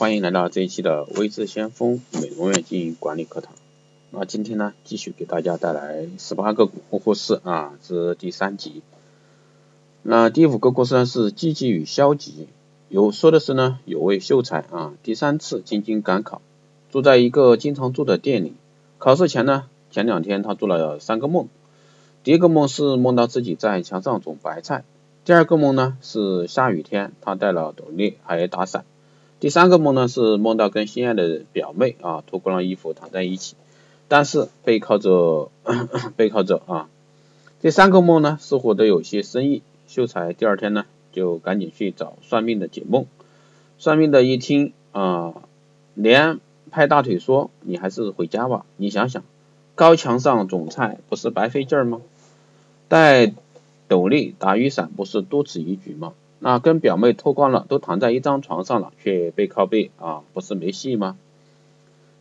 [0.00, 3.52] 欢迎来到这一期的微智先锋美容院经营管理课堂。
[4.10, 8.80] 那今天呢，继续给大家带来十八个故事啊，是第三集。
[10.02, 12.48] 那第五个故事呢是积极与消极。
[12.88, 16.40] 有说的是呢，有位秀才啊，第三次进京赶考，
[16.90, 18.54] 住在一个经常住的店里。
[18.96, 21.46] 考试前呢，前两天他做了三个梦。
[22.24, 24.82] 第一个梦是梦到自己在墙上种白菜。
[25.26, 28.86] 第二个梦呢是下雨天，他带了斗笠还打伞。
[29.40, 33.56] 第三个梦呢是梦到跟心爱的表妹啊脱光了衣服躺在一起，
[34.06, 35.50] 但是背靠着
[36.14, 36.88] 背靠着啊。
[37.60, 39.62] 第三个梦呢似乎都有些深意。
[39.86, 43.06] 秀才第二天呢就赶紧去找算命的解梦。
[43.78, 45.34] 算命的一听啊，
[45.94, 46.38] 连
[46.70, 48.66] 拍大腿说：“你还是回家吧。
[48.76, 49.24] 你想想，
[49.74, 52.02] 高墙上种菜不是白费劲儿吗？
[52.88, 53.32] 带
[53.88, 56.12] 斗笠打雨伞不是多此一举吗？”
[56.42, 61.16] 那跟表妹脱光了，都躺在一张床上了，却背靠背啊，不是没戏吗？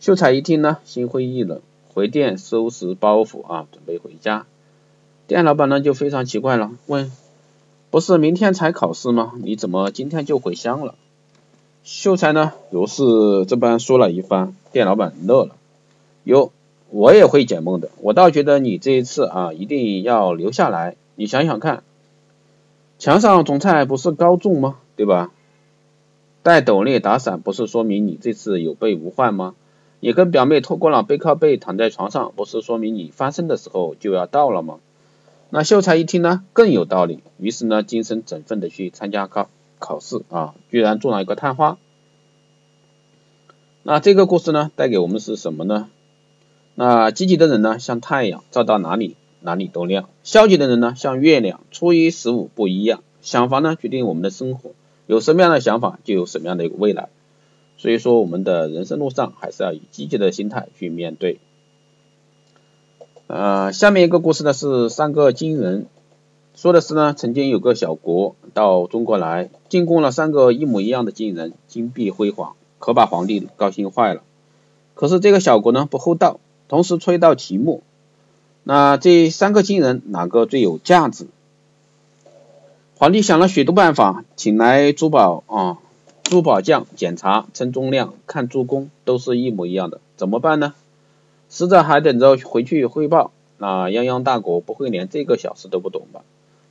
[0.00, 1.60] 秀才一听呢，心灰意冷，
[1.92, 4.46] 回店收拾包袱啊，准备回家。
[5.26, 7.12] 店老板呢就非常奇怪了，问：
[7.90, 9.34] 不是明天才考试吗？
[9.42, 10.94] 你怎么今天就回乡了？
[11.84, 15.56] 秀才呢如是这般说了一番，店老板乐了，
[16.24, 16.52] 哟，
[16.90, 21.82] 我也会解梦的，我倒觉得你这一次啊一定要留下来，你想想看。
[22.98, 24.78] 墙上种菜不是高中吗？
[24.96, 25.30] 对吧？
[26.42, 29.54] 戴斗笠打伞不是说明你这次有备无患吗？
[30.00, 34.78] 你跟表妹脱光了背靠背躺在床上，不是说明你翻身的时候就要到了吗？
[35.50, 41.78] 那秀才一听呢，更有道理，于是呢，精神振奋的去参加考考试啊，居然中了一个探花。
[43.82, 45.88] 那这个故事呢，带给我们是什么呢？
[46.74, 49.16] 那积极的人呢，像太阳，照到哪里？
[49.46, 50.08] 哪里都亮。
[50.24, 53.04] 消极的人呢，像月亮，初一十五不一样。
[53.22, 54.72] 想法呢，决定我们的生活。
[55.06, 57.08] 有什么样的想法，就有什么样的一个未来。
[57.78, 61.38] 所以说，我们的人生路上还是要以积极的心态去面对。
[63.28, 65.86] 呃，下面一个故事呢是三个金人，
[66.56, 74.22] 说的是呢，曾经有个小国到中国来，进贡了三个一模一样的金人，金碧辉煌，可把皇帝高兴坏了。
[74.94, 77.84] 可是这个小国呢不厚道，同时出一道题目。
[78.68, 81.28] 那这三个金人哪个最有价值？
[82.96, 85.78] 皇帝想了许多办法，请来珠宝啊
[86.24, 90.74] 珠宝匠检查称重量看珠工，都是一模一样的，怎么办呢？
[91.48, 93.30] 使者还等着回去汇报。
[93.58, 96.22] 那泱泱大国不会连这个小事都不懂吧？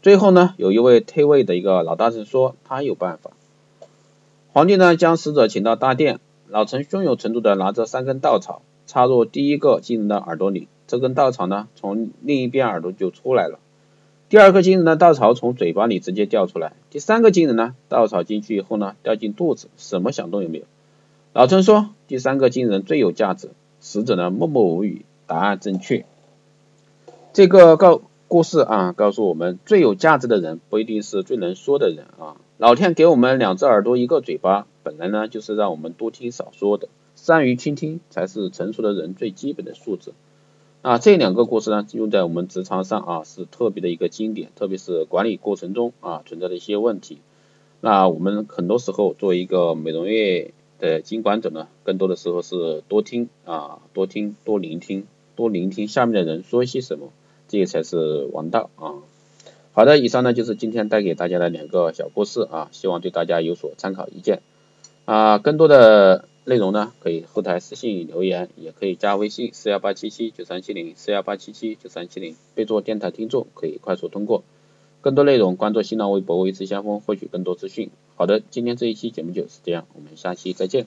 [0.00, 3.32] 最后呢，有一位退位的一个老大臣说他有办法。
[4.54, 10.68] 皇帝呢将使者请到大殿，老臣胸有成竹的拿着三根稻草插入第一个金人的耳朵里。
[10.92, 13.58] 这根稻草呢，从另一边耳朵就出来了。
[14.28, 16.74] 第二颗金人的稻草从嘴巴里直接掉出来。
[16.90, 20.64] 第三个金人呢，稻草进去以后呢，掉进肚子，什么响动也没有。
[21.32, 23.48] 老陈说，第三个金人最有价值。
[23.80, 26.04] 使者呢，默默无语，答案正确。
[27.32, 32.36] 这个告故事啊，告诉我们，最有价值的人不一定是最能说的人啊。
[32.58, 36.90] 老天给我们两只耳朵，一个嘴巴，本来呢就是让我们多听少说的。
[37.14, 40.12] 善于倾听，才是成熟的人最基本的素质。
[40.82, 47.18] 啊，这两个故事呢，用在我们职场上啊，是特别的一个经典，特别是管理过程中啊存在的一些问题。
[47.80, 50.50] 那我们很多时候作为一个美容院
[50.80, 55.06] 的经管者呢，更多的时候是多听啊，多听，多聆听，
[55.36, 57.12] 多聆听下面的人说些什么，
[57.46, 59.06] 这个才是王道啊。
[59.74, 64.42] 好的，以上呢就是今天带给大家的两个小故事啊，希望对大家有所参考意见
[65.04, 66.24] 啊，更多的。
[66.44, 74.42] 内容呢，可以后台私信留言，也可以加微信四幺八七七九三七零四幺八七七九三七零，备注电台听众，可以快速通过。
[75.00, 77.90] 更多内容关注新浪微博微知先锋，获取更多资讯。
[78.16, 80.86] 好的，今天这一期节目就是这样，我们下期再见。